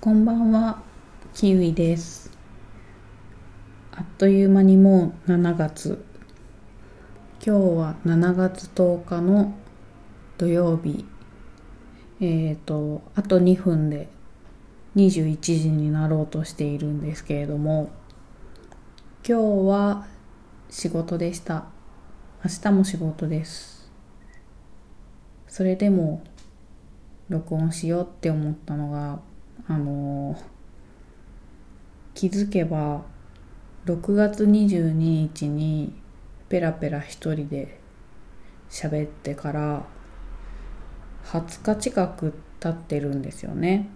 [0.00, 0.80] こんばんは、
[1.34, 2.30] キウイです。
[3.90, 6.04] あっという間にもう7月。
[7.44, 9.54] 今日は7月10日の
[10.38, 11.04] 土曜日。
[12.20, 14.08] えっ、と、あと2分で
[14.94, 17.90] 21時になろうとしているんですけれども、
[19.28, 20.06] 今日は
[20.70, 21.64] 仕事でした。
[22.44, 23.90] 明日も仕事です。
[25.48, 26.22] それでも
[27.28, 29.26] 録音しようって思ったのが、
[29.68, 30.40] あの
[32.14, 33.02] 気づけば
[33.84, 35.94] 6月22日に
[36.48, 37.78] ペラペラ一人で
[38.70, 39.86] 喋ってから
[41.24, 43.88] 20日近く経ってるんですよね。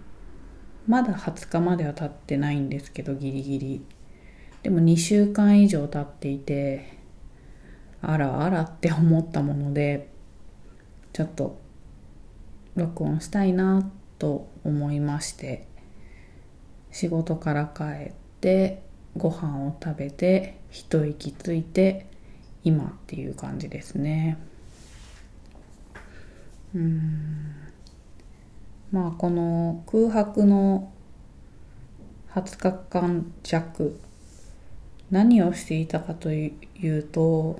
[0.87, 3.85] まだ20日までは経ってないんですけどギリギリ。
[4.61, 6.97] でも2週間以上経っていて
[8.01, 10.09] あらあらって思ったもので
[11.11, 11.59] ちょっと
[12.75, 15.72] 録音したいなと思いまして。
[16.93, 18.83] 仕事から帰って
[19.17, 22.05] ご飯を食べて一息ついて
[22.63, 24.37] 今っていう感じですね。
[26.75, 27.55] うん。
[28.91, 30.91] まあこの空白の
[32.35, 33.99] 20日間弱
[35.09, 37.59] 何をしていたかというと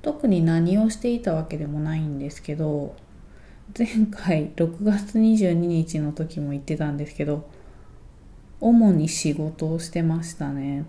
[0.00, 2.94] 特に何をしていたわけでもないんですけど
[3.76, 7.48] 前回6月22日の時も言ってたんですけど
[8.64, 10.86] 主に仕事をしてましたね。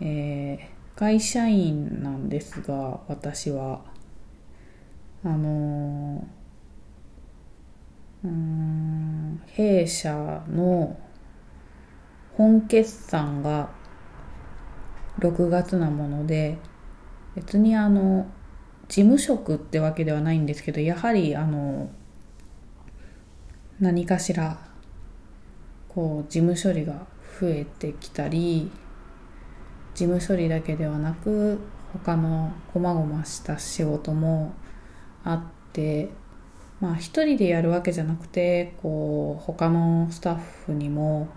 [0.00, 3.80] えー、会社員なんですが私は。
[5.24, 10.96] あのー、うん弊社の
[12.36, 13.70] 本決算が
[15.18, 16.58] 6月なもので
[17.34, 18.26] 別にあの
[18.86, 21.90] 事務職ってわけではないんですけどやはりあの
[23.80, 24.60] 何かしら
[25.96, 27.06] こう事務処理が
[27.40, 28.70] 増えてきたり
[29.94, 31.58] 事務処理だけではなく
[31.94, 34.52] 他の細々した仕事も
[35.24, 36.10] あって
[36.80, 41.28] まあ一人でやるわけじゃなくてこう他のスタッフにも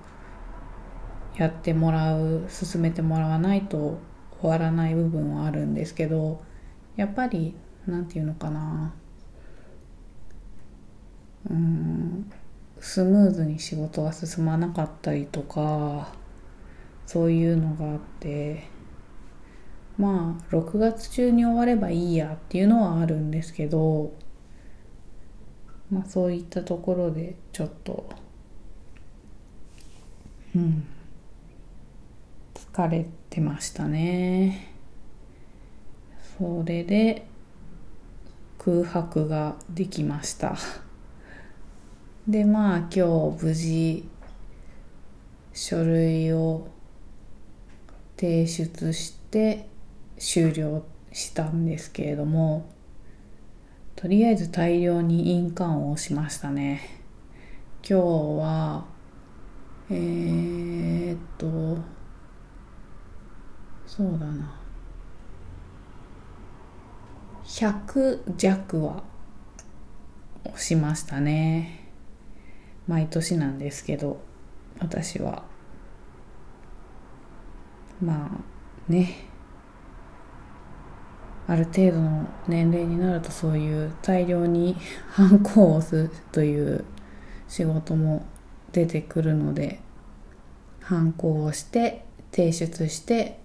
[1.37, 3.97] やってもらう進めてもらわないと
[4.41, 6.43] 終わらない部分はあるんですけど
[6.97, 7.55] やっぱり
[7.87, 8.93] なんていうのかな。
[11.49, 12.29] うん。
[12.79, 16.13] スムーズに仕事が進まなかったりとか
[17.05, 18.63] そういうのがあって
[19.97, 24.13] まあ6月中に終わればいいやっていうのはあるんですけど
[25.91, 28.09] まあそういったところでちょっと
[30.55, 30.87] うん
[32.53, 34.73] 疲れてましたね。
[36.37, 37.25] それで
[38.57, 40.55] 空白ができました。
[42.29, 44.07] でまあ今日無事
[45.51, 46.67] 書類を
[48.17, 49.67] 提出して
[50.19, 52.69] 終了したんですけれども
[53.95, 57.01] とりあえず大量に印鑑を押しましたね。
[57.81, 58.05] 今日
[58.39, 58.85] は
[59.89, 61.79] えー、っと
[63.87, 64.55] そうだな。
[67.43, 69.03] 100弱は
[70.45, 71.78] 押しましたね。
[72.89, 74.19] 毎年なんですけど
[74.79, 75.43] 私は。
[78.01, 79.25] まあね。
[81.45, 84.75] ある程度の年齢になるとそういう大量に
[85.09, 86.85] ハンコを押すという
[87.47, 88.25] 仕事も
[88.71, 89.79] 出てくるので
[90.81, 93.39] ハンコをして提出して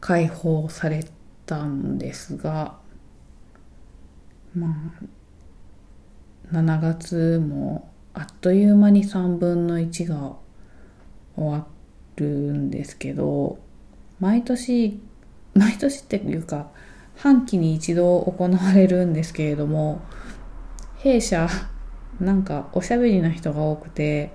[0.00, 1.04] 解放され
[1.44, 2.78] たんですが
[4.54, 4.68] ま
[6.52, 10.36] あ7月もあっという間に3分の1が
[11.36, 11.66] 終わ
[12.16, 13.58] るんですけど
[14.18, 15.00] 毎年
[15.54, 16.70] 毎年っていうか
[17.16, 20.00] 半期に一度行われるんですけれども
[20.98, 21.48] 弊社
[22.20, 24.32] なんかおしゃべりな人が多くて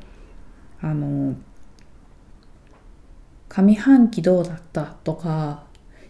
[0.82, 1.36] あの
[3.50, 5.64] 上半期どうだったとか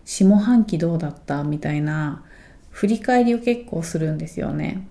[0.04, 2.24] 下半期どうだったみたいな
[2.69, 4.88] 振り返りを結構するんですよね。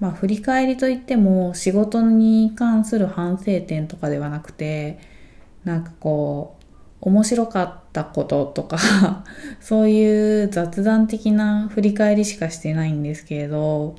[0.00, 4.98] まあ振り返りといっても仕事に関する反省点とかではなくて
[5.64, 9.24] なんかこう面白かったこととか
[9.60, 13.94] そういう雑談的な振り返りしかしてないんですけれど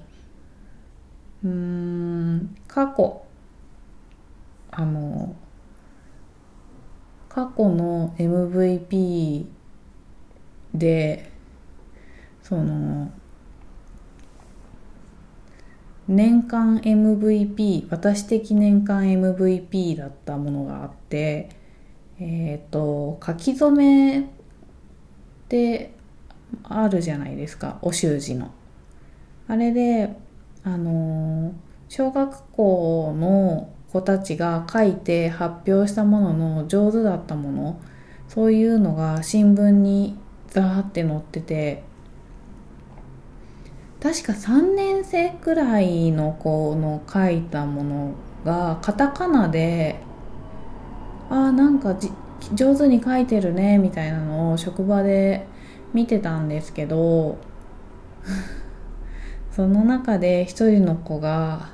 [1.43, 3.23] うーん過去
[4.71, 5.35] あの
[7.29, 9.45] 過去の MVP
[10.73, 11.31] で
[12.43, 13.11] その
[16.11, 21.49] 年間 MVP 私的年間 MVP だったものがあって
[22.19, 24.23] えっ、ー、と書き初めっ
[25.47, 25.93] て
[26.63, 28.51] あるじゃないですかお習字の。
[29.47, 30.15] あれで
[30.63, 31.53] あの
[31.89, 37.81] 小学校の子たちが書いて発表したものの上手だったもの
[38.29, 40.17] そういうのが新聞に
[40.47, 41.83] ザーって載ってて
[44.01, 49.99] 確か3年生くらいの子の書いたものがカタカナで
[51.29, 51.95] ああなんか
[52.55, 55.45] 上手に書いてるねみたいなのを職場で
[55.93, 57.37] 見てたんですけど
[59.53, 61.69] その中で一人の子が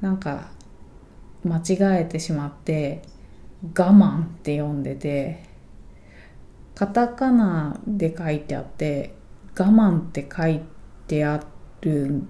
[0.00, 0.48] なんか
[1.44, 3.02] 間違えてしまって
[3.78, 5.44] 「我慢」って読んでて
[6.74, 9.14] カタカナで書いてあって
[9.56, 10.79] 「我慢」って書いて
[11.10, 11.40] てあ
[11.80, 12.22] るっ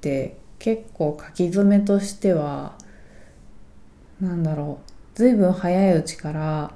[0.00, 2.76] て結構書き初めとしては
[4.20, 6.72] なんだろう随分早いうちから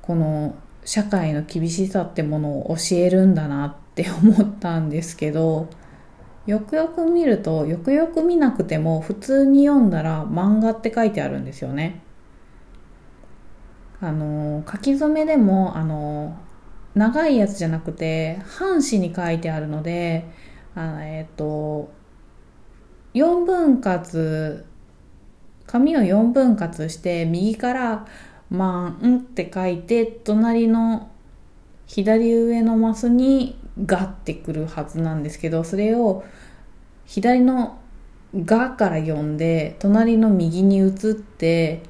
[0.00, 0.54] この
[0.84, 5.68] 社会の厳しさってものを教えるんだなって思ったんですけど
[6.46, 12.00] よくよく見るとよくよく見なくても普通に読んだら漫画って書いてあるんですよね。
[14.00, 16.36] あの書き初めでもあの
[16.94, 20.28] 長いやつじゃなくて半紙に書いてあるので
[20.74, 21.90] あえっ、と
[23.14, 24.64] 4分割
[25.66, 28.06] 紙を4分割して右から
[28.50, 31.10] 「まん」って書いて隣の
[31.86, 36.24] 左上のマスに「が」ってくるはずなんですけどそれを
[37.06, 37.78] 左の
[38.36, 41.82] 「が」から読んで隣の右に移って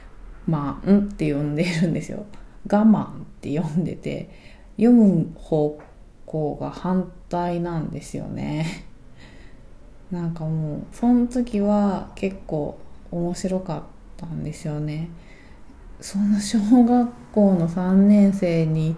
[0.46, 2.24] 「まん」って読んでるんですよ。
[2.70, 3.08] 我慢っ
[3.40, 4.49] て読んでて
[4.80, 5.78] 読む方
[6.24, 8.84] 向が反対なんですよね。
[10.10, 12.78] なんかもうその時は結構
[13.10, 13.82] 面白かっ
[14.16, 15.10] たんですよね。
[16.00, 18.96] その小学校の3年生に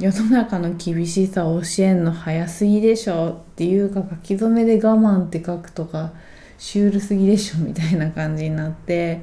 [0.00, 6.12] 世の中の厳しさを教えんの早すぎでしょっていうか書き初めで我慢って書くとか
[6.58, 9.20] シュールすぎでしょみたいな感じになって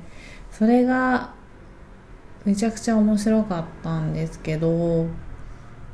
[0.50, 1.34] それが
[2.46, 5.08] めちゃくちゃ面白かったんですけど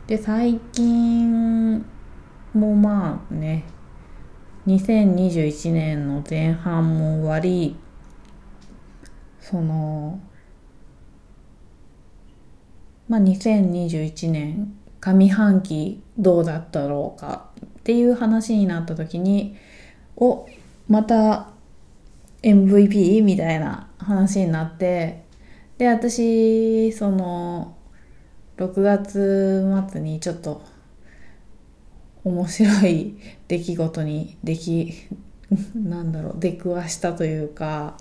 [0.07, 1.83] で最近
[2.53, 3.65] もまあね
[4.67, 7.75] 2021年の前半も終わり
[9.39, 10.19] その
[13.07, 19.55] まあ2021年上半期どうだったろうかっていう話になった時に
[20.17, 20.47] お
[20.87, 21.49] また
[22.43, 25.25] MVP みたいな話になって
[25.79, 27.74] で私その
[28.57, 30.61] 6月末にちょっと
[32.23, 33.17] 面白い
[33.47, 34.93] 出来事にでき
[35.75, 37.97] なんだろう出くわしたというか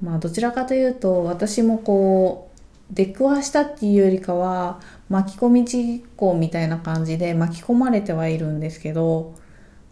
[0.00, 9.34] まあどちらかというと私もこう出くわしたっていうよりかは巻き込み事故みたいな感じで巻き込まれてはいるんですけど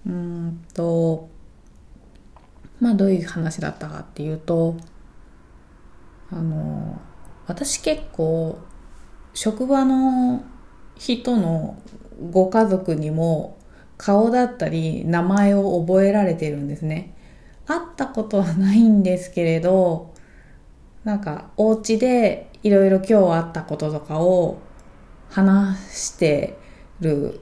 [0.07, 1.29] うんと
[2.81, 4.77] まあどういう話だったかっていうと
[6.31, 7.01] あの
[7.47, 8.59] 私結構
[9.35, 10.45] 職場の
[10.97, 11.77] 人の
[12.31, 13.59] ご家族にも
[13.99, 17.15] 顔だったり名前を覚えられてるんですね。
[17.67, 20.15] 会ったことはないんですけれど、
[21.03, 24.59] なんかお家でいろいろ今日あったこととかを
[25.31, 26.57] 話して
[27.01, 27.41] る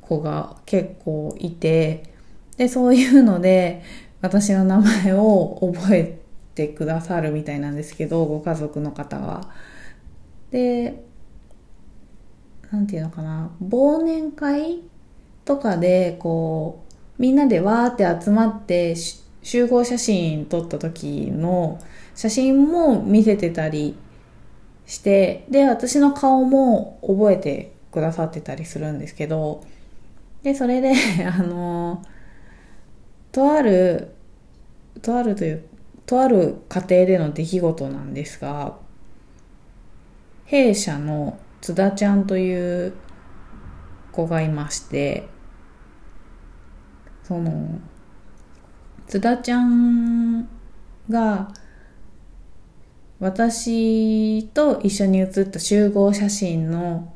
[0.00, 2.14] 子が結構いて、
[2.56, 3.82] で、そういうので
[4.22, 6.18] 私の名前を覚え
[6.54, 9.50] てくださるみたいなんですけど、ご家族の方は。
[10.50, 11.02] で
[12.70, 14.80] なんていうのかな忘年会
[15.44, 16.84] とかでこ
[17.18, 18.94] うみんなでわーって集まって
[19.42, 21.78] 集合写真撮った時の
[22.14, 23.96] 写真も見せてたり
[24.86, 29.64] してで私の顔も覚えてくださってたりするんですけど
[30.42, 30.92] でそれで
[31.26, 32.02] あの
[33.32, 34.08] とある
[35.02, 35.62] とあるという
[36.06, 38.78] とある家庭での出来事なんですが
[40.46, 42.94] 弊社の津田ちゃんという
[44.12, 45.28] 子がいまして
[47.22, 47.80] その
[49.06, 50.48] 津田ちゃん
[51.08, 51.52] が
[53.18, 57.12] 私と一緒に写った集合写真の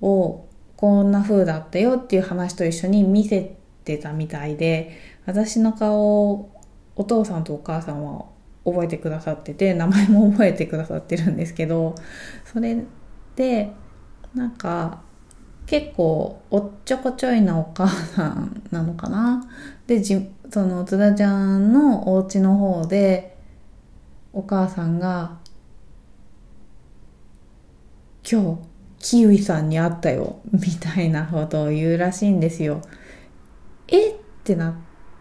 [0.00, 6.50] をこんな風だったよっていう話と一緒に見せてたみたいで私の顔を
[6.96, 8.26] お父さんとお母さんは
[8.64, 11.94] 覚えてくださってて名前も覚えてくださってるんですけど
[12.44, 12.82] それ
[13.36, 13.72] で
[14.34, 15.02] なんか
[15.66, 19.46] 結構おっちょこちょいなお母さんなのかな？
[19.86, 23.36] でじその津田ちゃんのお家の方で
[24.32, 25.38] お母さんが
[28.30, 28.58] 「今日
[28.98, 32.82] キウイさんに会ったよ」みたいなことを言うらしいんですよ。
[33.88, 34.10] え？
[34.10, 34.74] ってな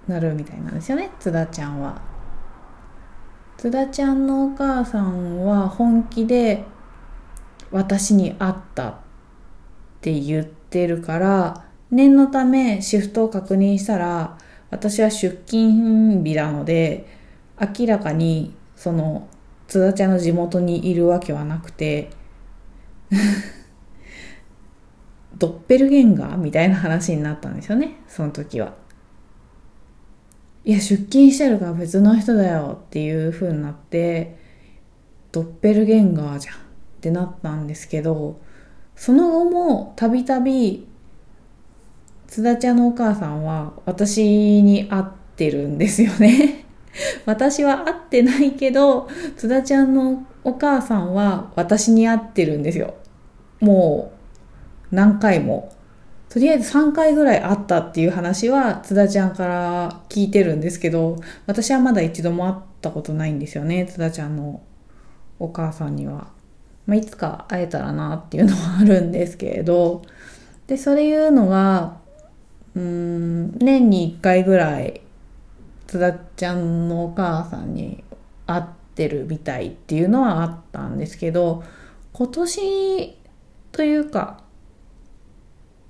[0.08, 2.13] なるみたいなんですよね津田ちゃんは。
[3.64, 6.66] 津田ちゃんのお母さんは本気で
[7.72, 8.96] 私に会ったっ
[10.02, 14.38] て言ってるから念のためシフトを確認したら
[14.70, 17.08] 私は出勤日なので
[17.58, 19.30] 明らかにその
[19.70, 22.10] 津田ちゃんの地元にいるわけはなくて
[25.40, 28.83] ドッペルゲンガーみたいな話になったんですよねその時は。
[30.66, 34.38] いや出勤してるから別の人だよっていう風になって
[35.32, 36.60] ドッペルゲンガーじゃんっ
[37.02, 38.40] てなったんですけど
[38.96, 40.88] その後もたびたび
[42.28, 45.04] 津田ちゃんのお母さんは私に会っ
[45.36, 46.66] てるんですよね。
[47.26, 52.96] 私は会ってないけど津田ちゃんのお母さんは私に会ってるんですよ。
[53.60, 54.14] も
[54.92, 55.72] う何回も。
[56.34, 64.64] とりあえず3回ぐらい会ったっていう話は津田ちゃんから聞いてるんですけど私はまだ一度も会ったことないんですよね津田ちゃんの
[65.38, 66.30] お母さんには、
[66.88, 70.02] まあ、いつか会えたらなっていうのはあるんですけれど。
[70.66, 71.98] でそれいうのが
[72.76, 75.02] うん年に1回ぐらい
[75.86, 78.04] 津田ちゃんのお母さんに
[78.48, 78.64] 会っ
[78.96, 81.64] てるみたいっていうのはあったんですけど
[82.14, 83.18] 今年
[83.72, 84.43] というか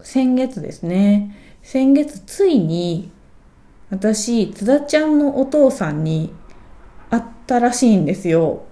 [0.04, 1.36] 先月ですね。
[1.64, 3.12] 先月ついに
[3.90, 6.34] 私、津田ちゃんのお父さんに
[7.10, 8.66] 会ったらしいんですよ。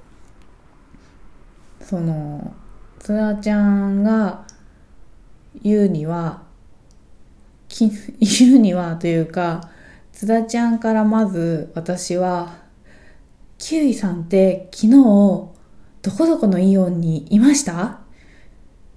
[1.80, 2.54] その、
[3.00, 4.46] 津田ちゃんが
[5.62, 6.44] 言うには、
[7.70, 9.70] 言うにはというか、
[10.12, 12.56] 津田ちゃんからまず私は、
[13.58, 17.84] キウイさんって昨日どこどこのイオンにいました？
[17.86, 17.98] っ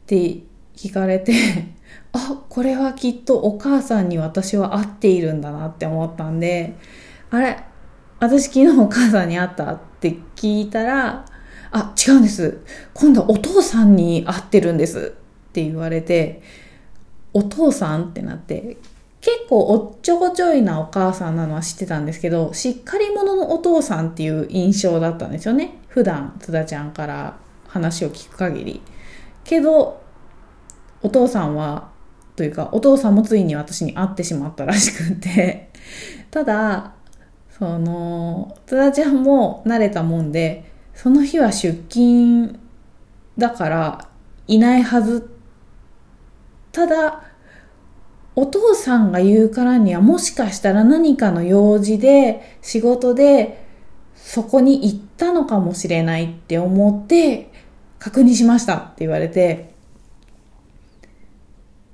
[0.07, 0.39] て
[0.75, 1.74] 聞かれて
[2.15, 6.77] あこれはきっとお母さんに私は会っているんだなって思ったんで
[7.31, 7.65] あれ
[8.21, 11.27] 私昨日お母さんに会ったって聞いたら
[11.73, 12.61] あ違うんです。
[12.95, 15.13] 今度はお父さんに会ってるんです
[15.49, 16.41] って言われて
[17.33, 18.77] お父さんってなって
[19.21, 25.79] 結構おっちょこちょいなお母さんなのは知ってたんですけどしっかり者のお父さんっていう印象だったんですよね。
[25.89, 28.81] 普段津田ちゃんから話を聞く限り。
[29.43, 30.01] けど
[31.03, 31.89] お父さんは
[32.37, 35.71] というかお父さんもついに私に会ってしまったらしくて。
[36.31, 36.95] ただ
[37.59, 40.65] その津田ちゃんも慣れたもんで
[40.95, 42.59] その日は出勤
[43.39, 44.09] だから
[44.49, 45.31] いないはず。
[46.73, 47.23] ただ
[48.35, 53.65] お父さんが言うからにはもしかしたら何かの用事で仕事で
[54.17, 57.53] そこに行ったのかもしれないって思って
[58.01, 59.74] 確認しましたって言われて。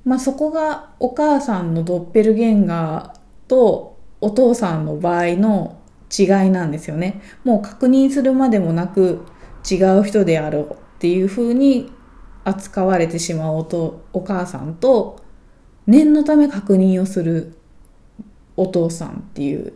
[0.04, 5.80] まあ、そこがお母さんのドッペルゲンガーとお父さんの場合の
[6.16, 7.22] 違いなんですよね。
[7.44, 9.24] もう確認するまでもなく
[9.70, 11.92] 違う人であろうっていうふうに
[12.44, 15.22] 扱われてしまうとお母さんと
[15.86, 17.54] 念のため確認をする
[18.56, 19.72] お父さんっていう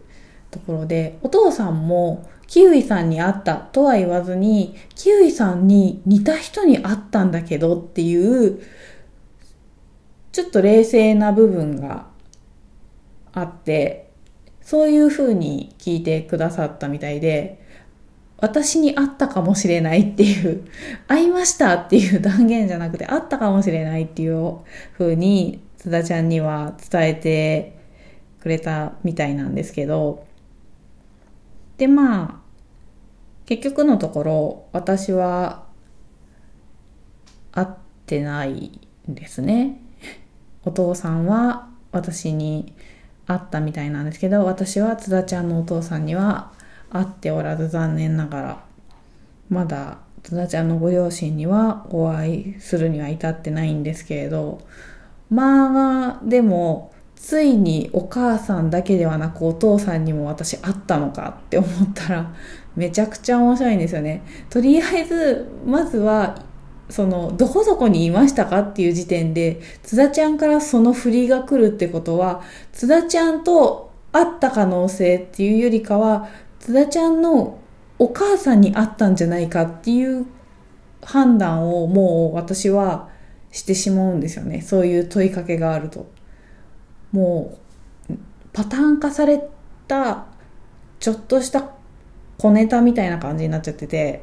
[0.50, 8.62] ところでお父さんもキウイさんに会ったとは言わずにキウイさんに似た人に会ったんだけどっていう
[10.34, 12.08] ちょっと冷静な部分が
[13.32, 14.10] あって、
[14.60, 17.64] そういうふうに聞いてくださったみたいで、
[18.38, 20.64] 私に会ったかもしれないっていう、
[21.06, 24.56] 会いましたっていう断言じゃなくて、会ったかもしれないっていう
[24.94, 27.78] ふうに、津田ちゃんには伝えて
[28.40, 30.26] くれたみたいなんですけど、
[31.78, 32.36] で、まあ、
[33.46, 35.62] 結局のところ、私は
[37.52, 37.68] 会っ
[38.06, 39.80] てないんですね。
[40.64, 42.74] お父さんは私に
[43.26, 46.52] 会ったみたいなんですけど私は津田ちゃんのお父さんには
[46.90, 48.64] 会っておらず残念ながら
[49.48, 54.60] まだ津田ちゃんのご両親にはお会いするには至ってないんですけれど
[55.30, 62.34] まあでもついにお母さんだけではなくお父さんにも私会ったのかって思ったら
[62.76, 64.22] めちゃくちゃ面白いんですよね。
[64.50, 66.36] とりあえずまずは
[66.90, 76.28] そのどこどこにいましたかっていう時点で津田ちゃんからその振りが来るってことは津田ちゃんと会った可能性っていうよりかは
[76.60, 77.58] 津田ちゃんの
[77.98, 80.26] お母さんに会ったんじゃないかっていう
[81.02, 83.08] 判断をもう私は
[83.50, 84.60] してしまうんですよね。
[84.62, 86.10] そういう問いかけがあると。
[87.12, 87.58] も
[88.10, 88.14] う
[88.52, 89.40] パターン化され
[89.86, 90.26] た
[90.98, 91.70] ちょっとした
[92.38, 94.20] 小ネタみたいな感じになっちゃってて。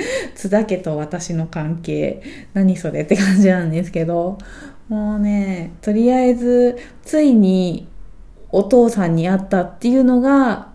[0.34, 2.22] 津田家と私の関係
[2.54, 4.38] 何それって感じなんですけど
[4.88, 7.88] もうねとりあえずついに
[8.50, 10.72] お父さんに会ったっていうのが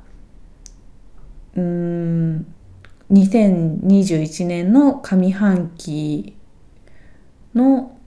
[1.56, 2.46] うーん
[3.12, 6.36] 2021年の上半期
[7.54, 7.98] の、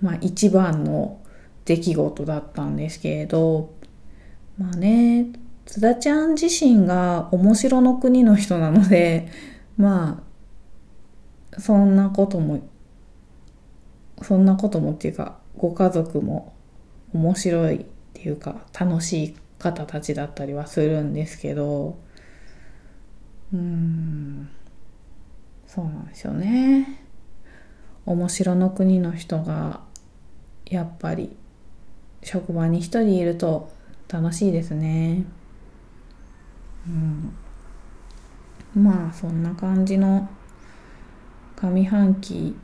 [0.00, 1.20] まあ、一番の
[1.64, 3.74] 出来事だったんですけれど
[4.58, 5.28] まあね
[5.66, 9.28] 津田ちゃん自身が面白の国の人なので
[9.76, 10.22] ま
[11.56, 12.60] あそんなことも
[14.22, 16.54] そんなこともっていうかご家族も
[17.12, 21.98] 面白いっていうか楽しい方たちだったりはするんですけど
[23.52, 24.48] うん
[25.66, 27.00] そうなんですよね。
[28.04, 29.80] 面白の国の人が
[30.66, 31.34] やっぱり
[32.22, 33.70] 職場に一人いると
[34.08, 35.24] 楽しいですね。
[36.86, 37.34] うん。
[38.74, 40.28] まあそんな感じの
[41.56, 42.56] 上半期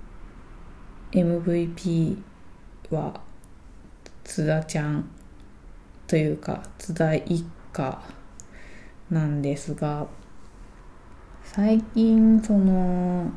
[1.12, 2.16] MVP
[2.90, 3.20] は
[4.24, 5.08] 津田ちゃん
[6.06, 8.02] というか津田一家
[9.10, 10.06] なんですが
[11.44, 13.30] 最近その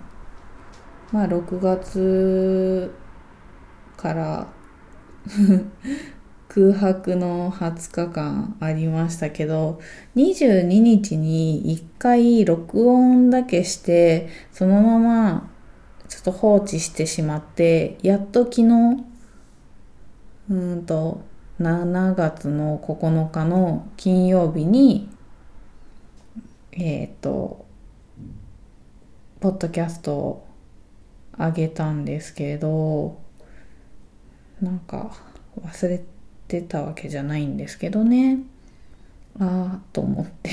[1.12, 2.94] まあ6月
[3.98, 4.48] から
[6.54, 9.80] 空白の20日間ありましたけど
[10.18, 15.50] 22日に1回録音だけしてそのまま
[16.10, 19.06] ちょっと放置してしまってやっと昨日
[20.50, 21.22] うんと
[21.62, 25.10] 7月の9日の金曜日に
[26.74, 27.66] えっ、ー、と
[29.40, 30.48] ポッドキャストを
[31.40, 33.22] 上げたんですけど
[34.62, 35.16] なんか
[35.62, 36.21] 忘れて
[36.60, 38.40] たわけじゃないんですけどね。
[39.40, 40.50] ああと思って。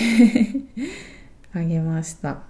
[1.55, 2.43] あげました。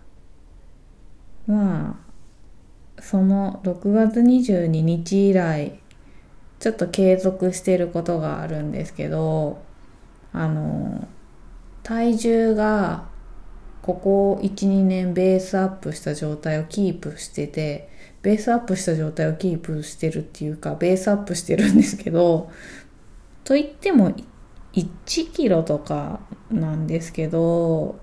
[1.46, 5.78] まあその6月22日以来
[6.58, 9.62] ちょっと継続してることがあるんですけど
[10.32, 11.06] あの
[11.82, 13.06] 体重が
[13.82, 17.88] ここ12年ベースアップした状態をキープしてて
[18.20, 22.50] ベースアップした状態をキープしてるっていうかベースアップしてるんですけど
[23.48, 24.12] と言っても
[24.74, 27.98] 1キロとかなんですけど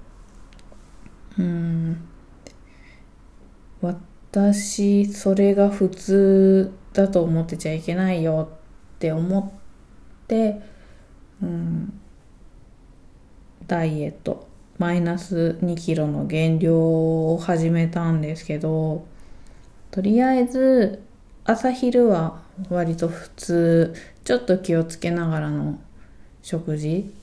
[1.38, 2.08] うん。
[4.32, 8.50] 私それが普通だと思ってちゃいけないよ
[8.96, 10.64] って思って、
[11.44, 12.02] うん、
[13.68, 14.48] ダイエット。
[14.80, 19.06] マイナス2キロの減量を始めたんですけど
[19.92, 21.04] とりあえず
[21.48, 25.80] 朝昼は割と普通ちょっと気をつけながらの
[26.42, 27.14] 食事。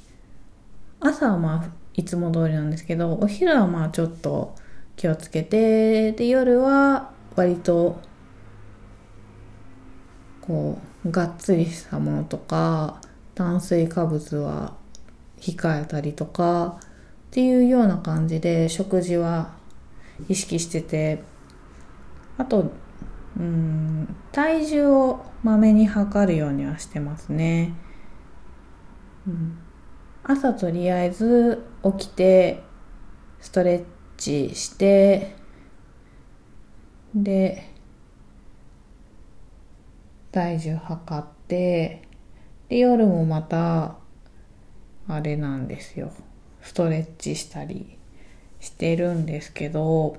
[1.01, 4.55] 朝はまあいつも通りなんですけどお昼はまあちょっと
[4.95, 8.01] 気をつけてで夜は割と
[10.41, 13.01] こうがっつりしたものとか
[13.35, 14.77] 炭水化物は
[15.41, 16.81] 控えたりとかっ
[17.33, 19.55] ていうような感じで食事は
[20.29, 21.25] 意識してて
[22.39, 22.71] あと
[23.39, 27.75] うん体重をまめに測るようにはしてますね、
[29.27, 29.59] うん、
[30.25, 31.65] 朝とりあえず
[31.99, 32.63] 起きて
[33.41, 33.85] ストレッ
[34.17, 35.35] チして
[37.15, 37.71] で
[40.31, 42.03] 体重測って
[42.69, 43.97] で夜もまた
[45.09, 46.11] あれなんですよ。
[46.63, 47.99] ストレッチしたり
[48.61, 50.17] してるんですけど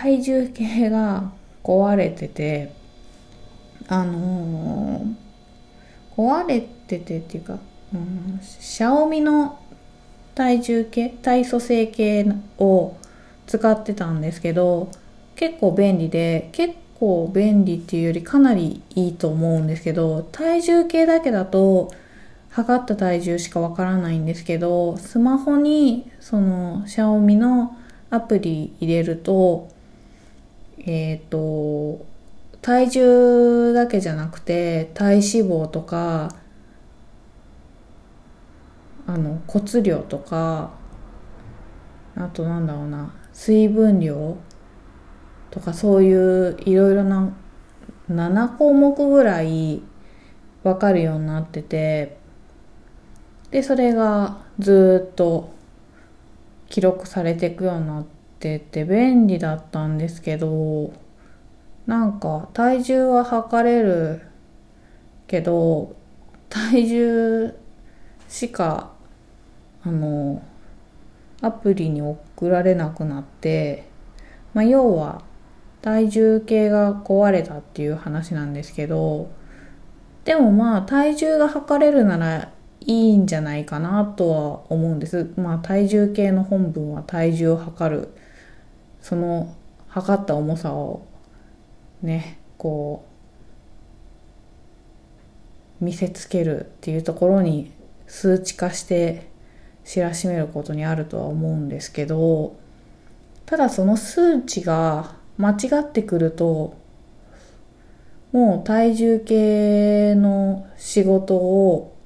[0.00, 1.30] 体重計が
[1.62, 2.72] 壊れてて
[3.88, 7.58] あのー、壊れててっていうか、
[7.94, 9.60] うん、シャオミの
[10.34, 12.26] 体重計体組成計
[12.58, 12.96] を
[13.46, 14.90] 使ってたんですけど
[15.36, 21.92] 結構便利で結構便利っていうよりかなりいいと思うんですけど体重計だけだと
[22.48, 27.76] 測った体重しかわからないんですけどスマホにそのシャオミの
[28.08, 29.70] アプリ入れると
[30.84, 32.04] えっ、ー、と
[32.60, 36.28] 体重だけじゃなくて体脂肪とか
[39.06, 40.70] あの骨量とか
[42.16, 44.36] あとなんだろうな水分量
[45.50, 47.32] とかそういういろいろな
[48.10, 49.82] 7項目ぐらい
[50.62, 52.16] 分かるようになってて
[53.50, 55.52] でそれがずっと
[56.68, 60.92] 記録されていくようになってってて便利だったんですけど
[61.86, 64.22] なんか体重は測れる
[65.28, 65.94] けど
[66.48, 67.54] 体重
[68.28, 68.90] しか
[69.84, 70.42] あの
[71.40, 73.84] アプリに送られなくなって、
[74.54, 75.22] まあ、要は
[75.80, 79.30] 体重計が壊れたっていう話なんですけど
[80.24, 85.32] でもまあ体重が測れるならいいんじゃないかなとは思うんです。
[85.36, 88.21] まあ体重計の本文は体重を測る
[89.02, 89.54] その
[89.88, 91.04] 測った重さを
[92.00, 93.04] ねこ
[95.80, 97.72] う見せつけるっていうところに
[98.06, 99.28] 数値化して
[99.84, 102.56] 知らしめることにあるとは思うんですけど
[103.46, 106.80] ただその数値が間違ってくると
[108.30, 111.96] もう体重計の仕事を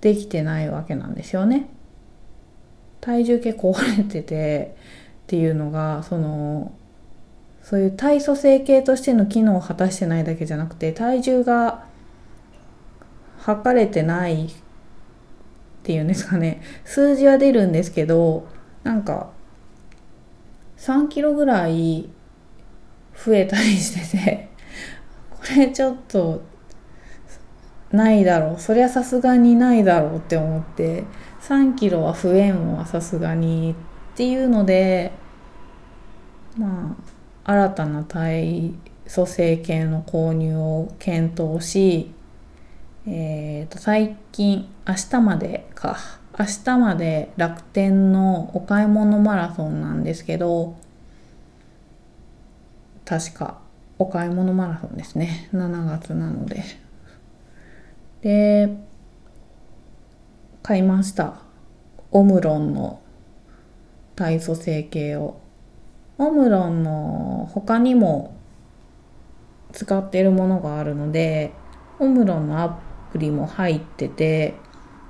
[0.00, 1.68] できてないわけなんですよね。
[3.00, 4.76] 体重計壊れてて
[5.32, 6.74] っていうのがその
[7.62, 11.86] そういう体組成計としての機能を果たしてないだけじゃなくて体重が
[13.38, 14.50] 測れてないっ
[15.84, 16.60] ていうんですかね。
[16.84, 18.46] 数字は出るんですけど
[18.82, 19.30] なんか
[20.76, 22.10] 3キロぐらい
[23.16, 24.50] 増えたりしてて
[25.30, 26.42] これちょっと
[27.90, 28.60] ないだろう。
[28.60, 31.04] そりゃさすがにないだろうって思って
[31.40, 33.74] 3キロは増えんはさすがに
[34.12, 35.21] っていうので
[36.56, 36.96] ま
[37.44, 38.74] あ新たな体
[39.12, 42.12] 組成計の購入を検討し
[43.04, 45.96] えー、と最近明日までか。
[46.38, 50.76] 明日まで楽天のお買い物マラソンなんですけど
[53.04, 53.60] 確か
[53.98, 55.50] お買い物マラソンですね。
[55.52, 56.62] 7月なので。
[58.22, 58.76] で
[60.62, 61.34] 買いました。
[62.12, 63.02] オムロンの
[64.14, 65.41] 体組成計を。
[66.26, 68.36] オムロンの他にも
[69.72, 71.52] 使っているものがあるので
[71.98, 72.78] オムロンのア
[73.12, 74.54] プリも入ってて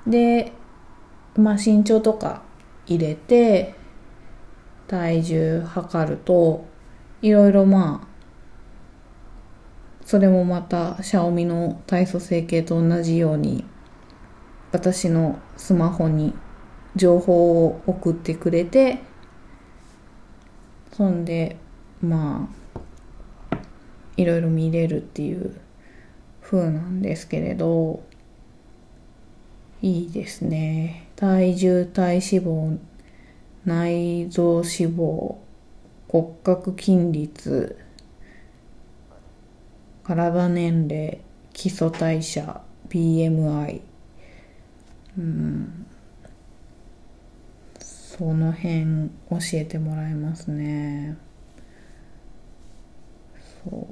[0.07, 0.53] で、
[1.37, 2.43] まあ、身長とか
[2.87, 3.75] 入れて
[4.89, 6.65] 体重測ると
[7.23, 8.13] いろいろまあ
[10.05, 13.65] それもまたシャオミの体組成計と同じように
[14.73, 16.35] 私のスマホに
[16.97, 19.01] 情報を送ってくれて
[20.93, 21.57] そんで
[22.01, 22.49] ま
[23.51, 23.59] あ
[24.17, 25.57] いろいろ見れるっていう
[26.43, 28.03] 風なんですけれど
[29.81, 31.09] いいですね。
[31.17, 32.79] 体重体脂肪
[33.65, 35.37] 内臓脂肪
[36.09, 37.79] 骨格筋率
[40.05, 41.21] 体年齢
[41.53, 43.81] 基礎代謝 BMI
[45.17, 45.82] うん
[48.23, 51.19] その辺教えてもらいますね。
[53.65, 53.89] そ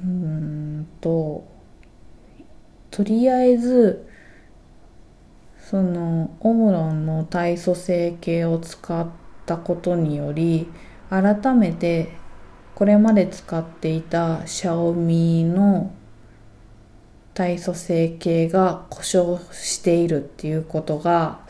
[0.00, 1.44] うんと
[2.92, 4.06] とりあえず
[5.58, 9.08] そのオムロンの体組成計を使っ
[9.44, 10.68] たことにより
[11.10, 12.12] 改めて
[12.76, 15.92] これまで使っていたシャオミの
[17.34, 21.47] 体組成計が故障しているっていうことが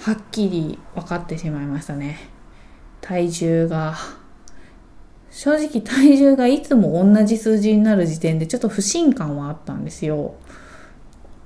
[0.00, 2.18] はっきり分かってしまいましたね
[3.00, 3.96] 体重が
[5.36, 10.34] 正直体重がいつも同じ数字になる時点でちょっと不信感はあったんですよ。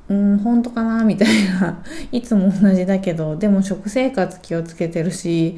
[0.08, 1.82] うん、本当かなみたいな。
[2.12, 5.56] いつも同じだけど、でも食生活気をつけてるし、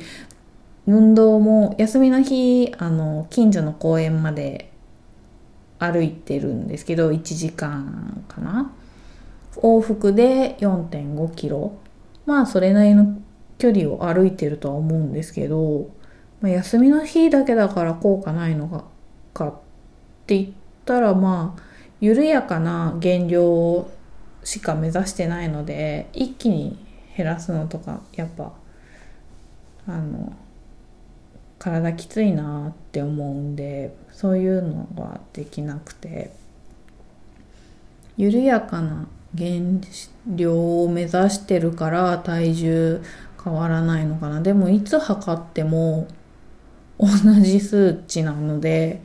[0.86, 4.72] 運動も休みの日、あの、近所の公園まで
[5.78, 8.72] 歩いてるんですけど、1時間かな
[9.56, 11.72] 往復で4.5キロ。
[12.26, 13.20] まあ、それなりの
[13.58, 15.90] 距離を歩いてるとは思うんですけど、
[16.40, 18.84] まあ、休みの日だけだから効果ないのか
[19.34, 19.54] かっ
[20.26, 20.50] て言っ
[20.84, 21.62] たらまあ
[22.00, 23.88] 緩やかな減量
[24.44, 26.78] しか目指してないので一気に
[27.16, 28.52] 減らすのとかやっぱ
[29.86, 30.32] あの
[31.58, 36.42] 体きついなって思うんでそういうのはできなくて。
[38.16, 39.80] 緩やかな減
[40.26, 43.02] 量を目指してるから体重
[43.42, 44.40] 変わらないのかな。
[44.40, 46.08] でもいつ測っても
[46.98, 47.08] 同
[47.40, 49.02] じ数値なので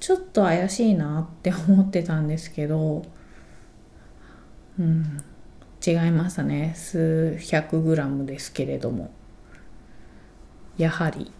[0.00, 3.04] ちょっと怪しいなって思ってたんですけど
[4.78, 5.22] うん
[5.86, 6.72] 違いましたね。
[6.74, 9.10] 数百グラムですけれども。
[10.78, 11.30] やはり。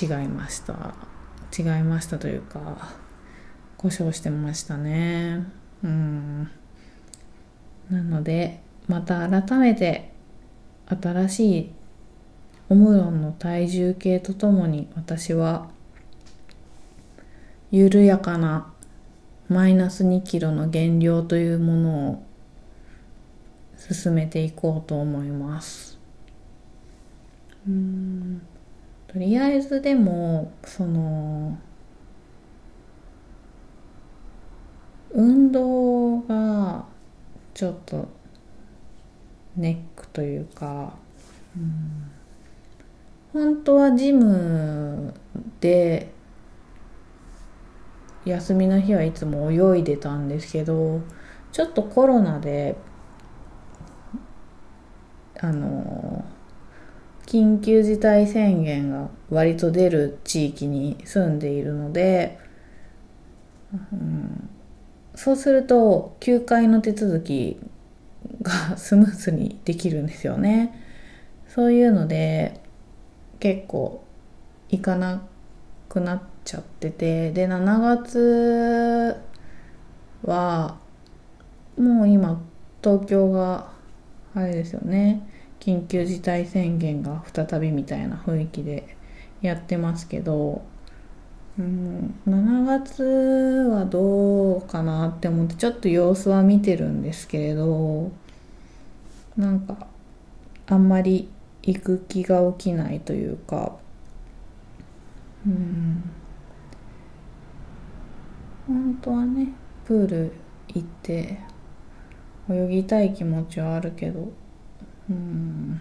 [0.00, 0.94] 違いました。
[1.56, 2.96] 違いましたというか
[3.76, 5.63] 故障してましたね。
[5.84, 6.50] うん。
[7.90, 10.10] なのでまた改めて
[10.86, 11.70] 新しい
[12.68, 15.68] オムロンの体重計とともに私は
[17.70, 18.72] 緩やかな
[19.48, 22.22] マイナス2キロの減量というものを
[23.76, 25.98] 進めていこうと思います。
[27.68, 28.40] うん。
[29.08, 31.58] とりあえずでもその
[35.14, 36.84] 運動が
[37.54, 38.08] ちょっと
[39.56, 40.92] ネックというか、
[41.56, 42.10] うん、
[43.32, 45.14] 本当はジム
[45.60, 46.12] で
[48.24, 51.00] 休みの日はいつも泳いでたんですけど
[51.52, 52.76] ちょっとコロナで
[55.40, 56.24] あの
[57.26, 62.38] 緊急事態宣言が割と出る地域に住んでいるので、
[63.92, 64.50] うん、
[65.14, 67.58] そうすると休会の手続き
[68.42, 70.80] がスムーズにできるんですよね。
[71.48, 72.60] そういうので
[73.38, 74.02] 結構
[74.70, 75.22] 行かな
[75.88, 77.30] くなっちゃってて。
[77.32, 79.16] で7月
[80.24, 80.78] は
[81.78, 82.40] もう今
[82.82, 83.72] 東京が
[84.34, 85.28] あれですよね。
[85.60, 88.96] 緊急事態宣言が再びみたいな雰囲気で
[89.40, 90.62] やってますけど、
[91.56, 93.02] うん、7月
[93.70, 98.10] はどうかなって思ってちょっと様子は見てるんですけれど
[99.36, 99.86] なんか
[100.66, 101.28] あんまり
[101.62, 103.76] 行く気が起きないというか
[105.46, 106.02] うん。
[108.66, 109.48] 本当はね
[109.84, 110.32] プール
[110.68, 111.38] 行って
[112.50, 114.32] 泳ぎたい気持ちはあるけど
[115.08, 115.80] うん。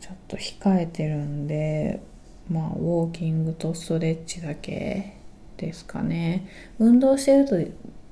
[0.00, 2.00] ちょっと控えてるんで
[2.50, 5.16] まあウォーキングとストレッチだけ
[5.56, 6.48] ですかね。
[6.78, 7.56] 運動してると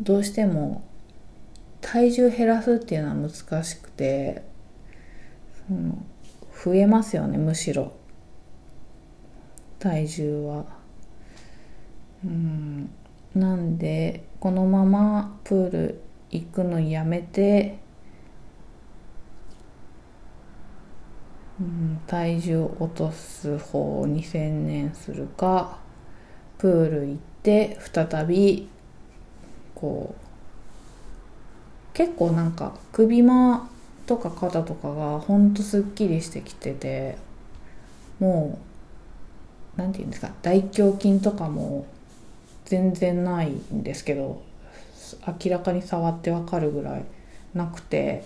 [0.00, 0.82] どうしても
[1.80, 4.42] 体重減らすっていうのは難しくて
[5.68, 6.02] その
[6.64, 7.92] 増えますよねむしろ。
[9.78, 10.64] 体重は。
[12.24, 12.90] うん。
[13.34, 17.81] なんでこのままプール行くのやめて
[22.06, 25.78] 体重落とす方に専念するか
[26.58, 28.68] プール行って再び
[29.74, 30.22] こう
[31.94, 33.68] 結構なんか首間
[34.06, 37.18] とか肩とかがほんとすっきりしてきてて
[38.18, 38.58] も
[39.76, 41.86] う何て言うんですか大胸筋とかも
[42.64, 44.42] 全然ないんですけど
[45.44, 47.04] 明らかに触ってわかるぐらい
[47.54, 48.24] なくて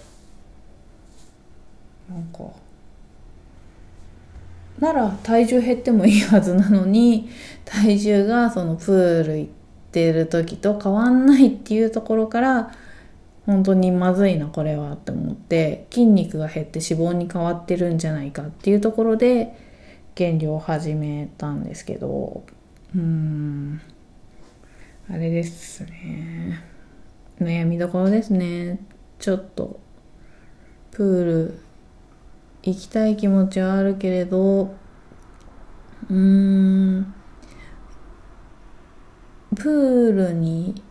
[2.08, 2.50] なんか
[4.80, 7.28] なら体重減ってもいいはずなのに
[7.64, 9.50] 体重がそのプール行っ
[9.90, 12.72] てる時と変わんないっていうところから
[13.46, 19.56] 本当にまずいなこれはって思って筋肉が減って脂肪に変わってるんじゃないかっていうところで
[20.14, 22.42] 減量を始めたんですけど。
[22.94, 23.80] うん。
[25.08, 26.60] あれですね。
[27.40, 28.80] 悩みどころですね。
[29.18, 29.78] ちょっと
[30.90, 31.60] プール
[32.70, 34.74] 行きたい気持ちはあるけれど
[36.10, 37.14] うーん
[39.54, 40.82] プールに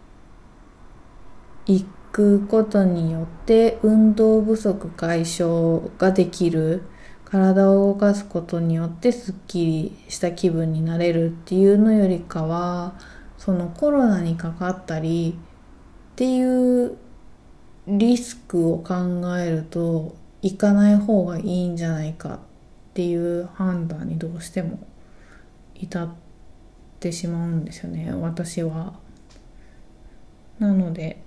[1.65, 6.83] 行くことによって運動不足解消ができる。
[7.25, 12.93] 体を動かすことによってすっきりした気分になれるっていうのよりかは
[13.37, 15.37] そのコロナにかかったり
[16.13, 16.97] っていう
[17.87, 18.95] リスクを考
[19.37, 22.39] えると行かない方がいいんじゃないかっ
[22.93, 24.77] ていう判断にどうしても
[25.73, 26.07] 至っ
[26.99, 28.93] てしまうんですよね私は。
[30.59, 31.23] なので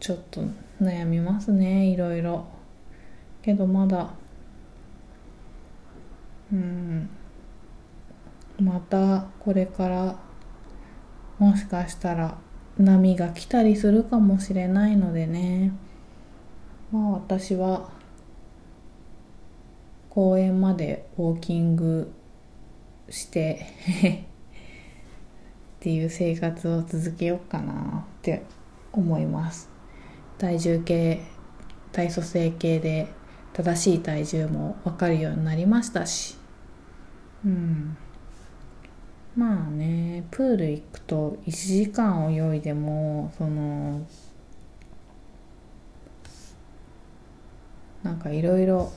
[0.00, 0.42] ちょっと
[0.82, 2.44] 悩みますねいろいろ。
[3.40, 4.10] けどまだ
[6.52, 7.08] うん
[8.58, 10.18] またこれから
[11.38, 12.36] もしかしたら
[12.78, 15.72] 波が来たりするかもしれないのでね。
[16.92, 17.88] まあ私は
[20.08, 22.12] 公園までウォーキング
[23.08, 23.66] して
[24.26, 28.42] っていう生活を続けようかなって
[28.92, 29.70] 思います。
[30.38, 31.20] 体重計
[31.92, 33.08] 体組成計で
[33.52, 36.36] 正しい体重も分かるようになりましたし。
[37.44, 37.96] うん。
[39.36, 44.04] まあねプール行くと1時間泳いでもその
[48.02, 48.92] なんかいろいろ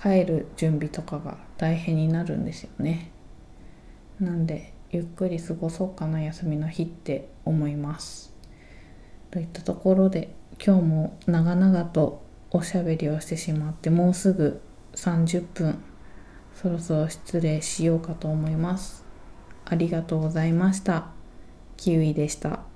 [0.00, 3.10] 帰る準備とかが大変になるんですよね。
[4.20, 8.32] なんでゆっくり過ごそうかな休みの日って思います。
[9.30, 14.60] といったところで今日も長々とおしゃべりをしてしまってもうすぐ
[14.94, 15.82] 30分
[16.54, 19.04] そろそろ失礼しようかと思います。
[19.64, 21.08] ありがとうございました。
[21.76, 22.75] キウイでした。